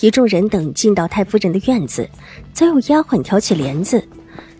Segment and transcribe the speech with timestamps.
[0.00, 2.08] 一众人等进到太夫人的院子，
[2.52, 4.02] 早有丫鬟挑起帘子。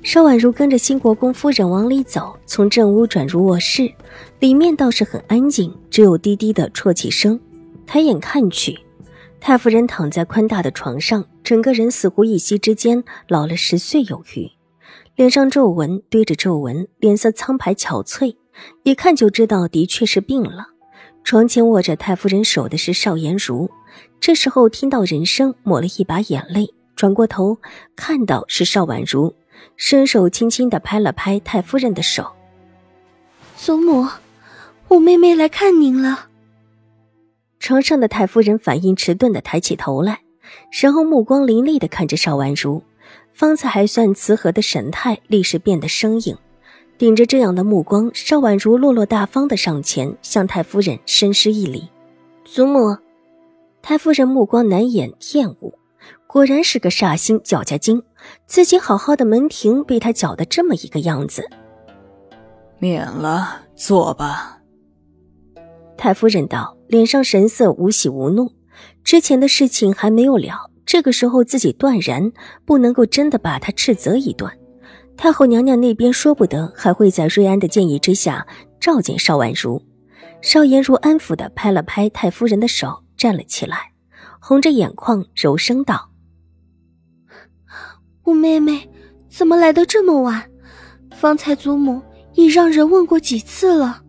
[0.03, 3.91] 邵婉如跟着新国公夫人往里走，从正屋转入卧室，
[4.41, 7.39] 里面倒是很安静，只有低低的啜泣声。
[7.87, 8.79] 抬眼看去，
[9.41, 14.51] 太夫人躺在宽大的床上，整个人似乎一夕之间老了十岁有余，
[15.17, 18.37] 脸上皱纹堆着皱纹，脸色苍白憔悴，
[18.83, 20.67] 一看就知道的确是病了。
[21.25, 23.71] 床前握着太夫人手的是邵颜如。
[24.21, 27.59] 这时候听到人声，抹了一把眼泪，转过头
[27.97, 29.35] 看到是邵婉如，
[29.77, 32.33] 伸手轻轻的拍了拍太夫人的手。
[33.57, 34.07] 祖母，
[34.89, 36.29] 我妹妹来看您了。
[37.59, 40.21] 床上的太夫人反应迟钝的抬起头来，
[40.81, 42.83] 然后目光凌厉的看着邵婉如，
[43.33, 46.37] 方才还算慈和的神态立时变得生硬，
[46.99, 51.89] 顶着这样的目光，邵婉如落落大方的上前向太夫人深施一礼
[52.45, 52.97] ：“祖母。”
[53.83, 55.75] 太夫人目光难掩厌恶，
[56.29, 58.03] 果然是个煞星脚家精，
[58.47, 61.45] 自己好好的门庭被他搅得这么一个样子。
[62.79, 64.61] 免了，坐吧。
[65.97, 68.53] 太夫人道，脸上神色无喜无怒。
[69.03, 72.33] 之前的事情还没有了，这个时候自己断然
[72.65, 74.51] 不能够真的把他斥责一顿。
[75.17, 78.47] 太后娘娘那边说不得，还会在瑞安的建议之下
[78.81, 79.83] 召见邵婉如。
[80.41, 83.03] 邵颜如安抚的拍了拍太夫人的手。
[83.23, 83.93] 站了起来，
[84.41, 86.11] 红着眼眶，柔声道
[88.27, 88.91] ：“我妹妹
[89.31, 90.51] 怎么来的这么晚？
[91.13, 92.03] 方才祖母
[92.35, 94.03] 已让人问过几次了。”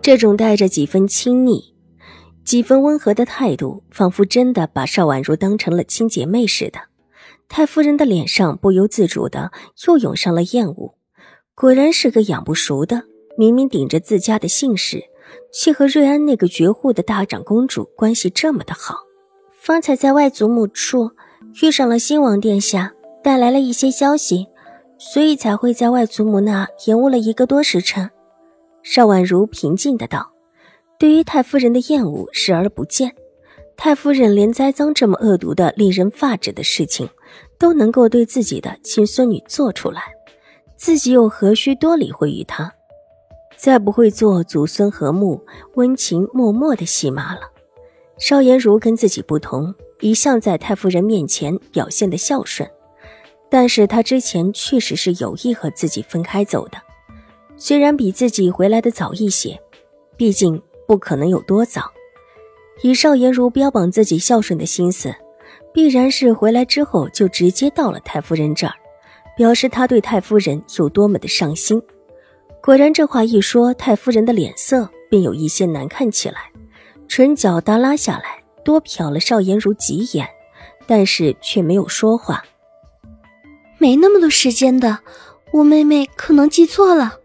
[0.00, 1.74] 这种带着几分亲昵、
[2.44, 6.78] 几分温和的态度，仿佛真的把邵婉如当成了亲姐妹似的。
[7.48, 9.50] 太夫人的脸上不由自主的
[9.88, 10.94] 又涌上了厌恶。
[11.56, 13.02] 果然是个养不熟的，
[13.36, 15.09] 明明顶着自家的姓氏。
[15.52, 18.96] 却和瑞安那个绝户的大长公主关系这么的好，
[19.60, 21.10] 方才在外祖母处
[21.62, 22.92] 遇上了新王殿下，
[23.22, 24.46] 带来了一些消息，
[24.98, 28.10] 所以才会在外祖母那延误了一个多时辰。
[28.82, 30.32] 邵婉如平静的道
[30.98, 33.14] ：“对于太夫人的厌恶视而不见，
[33.76, 37.08] 太夫人连栽赃这么恶毒的、令人发指的事情，
[37.58, 40.02] 都能够对自己的亲孙女做出来，
[40.76, 42.72] 自己又何须多理会于她？”
[43.60, 45.44] 再不会做祖孙和睦、
[45.74, 47.40] 温情脉脉的戏码了。
[48.16, 52.68] 邵颜如跟自己不同，一向在太夫人面前表现的孝顺，
[53.50, 56.78] 但是她之前确实是有意和自己分开走的。
[57.58, 59.60] 虽然比自己回来的早一些，
[60.16, 61.82] 毕竟不可能有多早。
[62.82, 65.14] 以邵颜如标榜自己孝顺的心思，
[65.74, 68.72] 必然是回来之后就直接到了太夫人这儿，
[69.36, 71.82] 表示他对太夫人有多么的上心。
[72.62, 76.52] 果然，这话一说，太夫人的脸色便有一些难看起来，
[77.08, 80.28] 唇角耷拉下来，多瞟了邵颜如几眼，
[80.86, 82.44] 但是却没有说话。
[83.78, 84.98] 没那么多时间的，
[85.52, 87.18] 我妹妹可能记错了。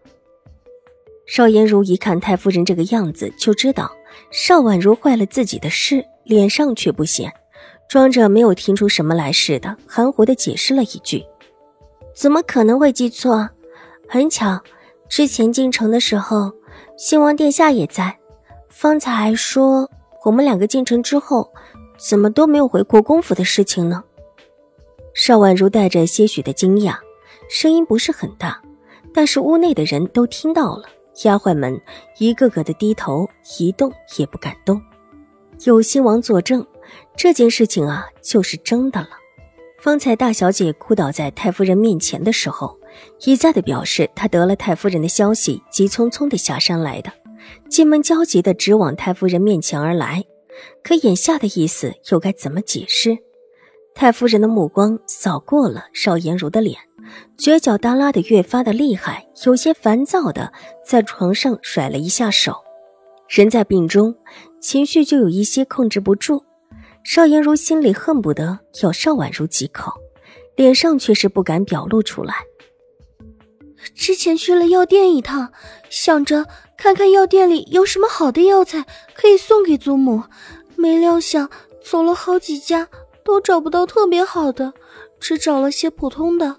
[1.26, 3.92] 邵颜如一看太夫人这个样子，就知道
[4.30, 7.30] 邵婉如坏了自己的事，脸上却不显，
[7.88, 11.22] 装着没有听出什么来似的，含糊的解释了一句
[12.16, 13.50] ：“怎么可能会记错？
[14.08, 14.58] 很巧。”
[15.08, 16.52] 之前进城的时候，
[16.96, 18.18] 新王殿下也在。
[18.68, 19.90] 方才还说
[20.24, 21.50] 我们两个进城之后，
[21.96, 24.04] 怎么都没有回国公府的事情呢？
[25.14, 26.96] 邵婉如带着些许的惊讶，
[27.48, 28.60] 声音不是很大，
[29.14, 30.84] 但是屋内的人都听到了。
[31.24, 31.80] 丫鬟们
[32.18, 33.26] 一个个的低头，
[33.58, 34.82] 一动也不敢动。
[35.64, 36.66] 有新王作证，
[37.16, 39.08] 这件事情啊，就是真的了。
[39.80, 42.78] 方才大小姐哭倒在太夫人面前的时候。
[43.24, 47.12] 一再的表示，他得了太夫人的消息，急匆匆的下山来的，
[47.68, 50.24] 进门焦急的直往太夫人面前而来。
[50.82, 53.18] 可眼下的意思又该怎么解释？
[53.94, 56.78] 太夫人的目光扫过了邵颜如的脸，
[57.36, 60.52] 嘴角耷拉的越发的厉害，有些烦躁的
[60.84, 62.56] 在床上甩了一下手。
[63.28, 64.14] 人在病中，
[64.60, 66.44] 情绪就有一些控制不住。
[67.02, 69.92] 邵颜如心里恨不得咬邵婉如几口，
[70.56, 72.34] 脸上却是不敢表露出来。
[73.94, 75.52] 之前去了药店一趟，
[75.90, 76.46] 想着
[76.76, 78.84] 看看药店里有什么好的药材
[79.14, 80.22] 可以送给祖母，
[80.76, 81.50] 没料想
[81.84, 82.88] 走了好几家
[83.24, 84.72] 都找不到特别好的，
[85.20, 86.56] 只找了些普通的，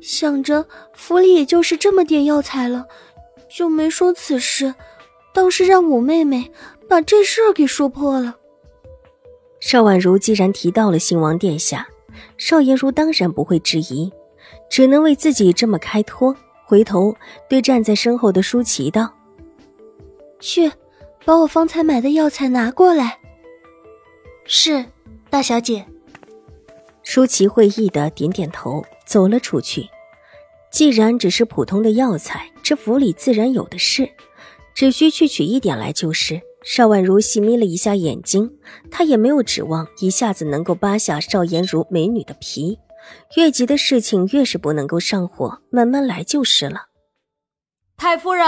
[0.00, 2.86] 想着府里也就是这么点药材了，
[3.48, 4.74] 就没说此事，
[5.34, 6.50] 倒是让五妹妹
[6.88, 8.36] 把这事儿给说破了。
[9.60, 11.86] 邵婉如既然提到了兴王殿下，
[12.38, 14.10] 邵颜如当然不会质疑，
[14.70, 16.34] 只能为自己这么开脱。
[16.70, 17.12] 回头
[17.48, 19.12] 对站在身后的舒淇道
[20.38, 20.70] ：“去，
[21.24, 23.18] 把我方才买的药材拿过来。”
[24.46, 24.84] 是，
[25.28, 25.84] 大小姐。
[27.02, 29.88] 舒淇会意的点点头，走了出去。
[30.70, 34.08] 既然只是普通的药材，这府里自然有的是，
[34.72, 36.40] 只需去取一点来就是。
[36.62, 38.52] 邵婉如细眯了一下眼睛，
[38.92, 42.78] 她也没有指望一下子能够扒下邵颜如美女的皮，
[43.36, 46.88] 越急的事情越是不能够上火，慢慢来就是了。
[47.96, 48.46] 太夫人，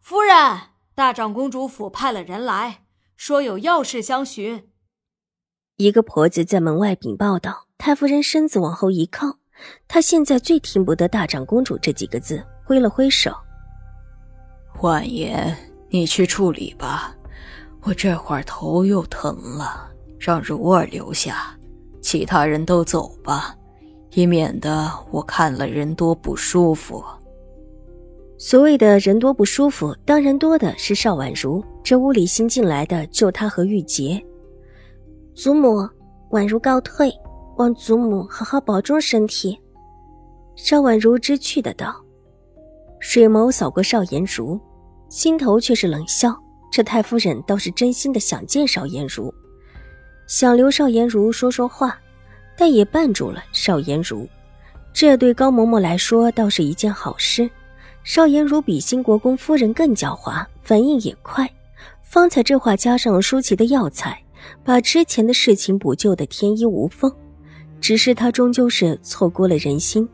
[0.00, 0.34] 夫人，
[0.94, 2.84] 大长公主府派了人来
[3.16, 4.68] 说有要事相询。
[5.76, 7.66] 一个婆子在门外禀报道。
[7.76, 9.38] 太夫人身子往后一靠，
[9.86, 13.30] 她现在最听不得“大长公主”这几个字，挥了挥手
[14.80, 15.54] ：“婉言，
[15.90, 17.14] 你去处理吧。”
[17.82, 21.54] 我这会儿头又疼了，让如儿留下，
[22.00, 23.54] 其他人都走吧，
[24.14, 27.04] 以免得我看了人多不舒服。
[28.36, 31.64] 所谓的人多不舒服，当然多的是邵婉如。
[31.82, 34.22] 这屋里新进来的就她和玉洁。
[35.34, 35.88] 祖母，
[36.30, 37.12] 婉如告退，
[37.56, 39.58] 望祖母好好保重身体。
[40.56, 41.94] 邵婉如知趣的道，
[43.00, 44.60] 水眸扫过邵颜如，
[45.08, 46.36] 心头却是冷笑。
[46.72, 49.32] 这太夫人倒是真心的想见邵颜如，
[50.26, 51.96] 想留邵颜如说说话，
[52.56, 54.28] 但也绊住了邵颜如。
[54.92, 57.50] 这对高嬷嬷来说倒是一件好事。
[58.04, 61.50] 邵颜如比新国公夫人更狡猾，反应也快。
[62.02, 64.22] 方才这话加上舒淇的药材，
[64.62, 67.10] 把之前的事情补救的天衣无缝。
[67.80, 70.08] 只是她终究是错过了人心。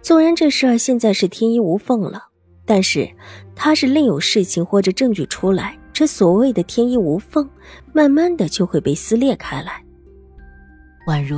[0.00, 2.28] 纵然这事儿现在是天衣无缝了，
[2.64, 3.08] 但是
[3.54, 5.78] 她是另有事情或者证据出来。
[5.92, 7.48] 这所谓的天衣无缝，
[7.92, 9.84] 慢慢的就会被撕裂开来。
[11.06, 11.36] 宛如，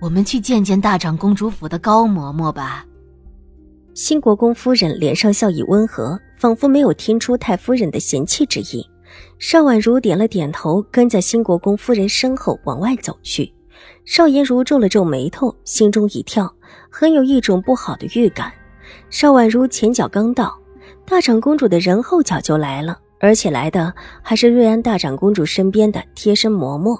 [0.00, 2.86] 我们去见见大长公主府的高嬷嬷吧。
[3.92, 8.82] 新国公夫人脸上笑意温和，仿佛没有听出太夫人的嫌弃之意。
[9.38, 13.52] 邵婉如点了点头，跟在新国公夫人身后往外走去。
[14.06, 16.50] 邵颜如皱了皱眉头，心中一跳，
[16.88, 18.50] 很有一种不好的预感。
[19.10, 20.58] 邵婉如前脚刚到，
[21.04, 22.98] 大长公主的人后脚就来了。
[23.22, 23.92] 而且来的
[24.22, 26.98] 还是瑞安大长公主身边的贴身嬷嬷，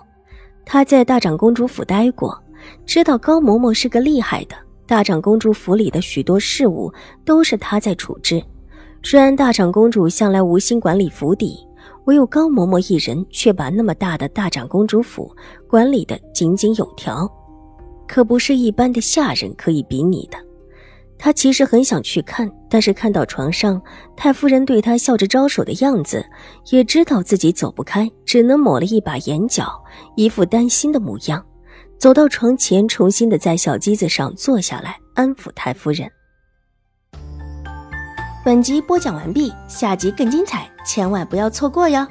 [0.67, 2.39] 她在大长公主府待过，
[2.85, 4.57] 知道高嬷嬷是个厉害的。
[4.87, 6.93] 大长公主府里的许多事务
[7.25, 8.43] 都是她在处置。
[9.03, 11.57] 虽然大长公主向来无心管理府邸，
[12.07, 15.35] 唯有高嬷嬷一人却把那么大的大长公主府
[15.69, 17.31] 管理的井井有条，
[18.09, 20.37] 可不是一般的下人可以比拟的。
[21.17, 23.81] 他其实很想去看，但是看到床上
[24.17, 26.25] 太夫人对他笑着招手的样子，
[26.71, 29.71] 也知道自己走不开，只能抹了一把眼角，
[30.17, 31.45] 一副担心的模样，
[32.01, 36.11] 走到床前，重新的在小机子上坐下来，安抚太夫人。
[38.43, 42.07] 本集播讲完毕，下集更精彩，千万不要错过哟。